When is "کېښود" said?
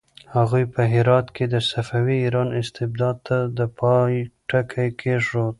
4.99-5.49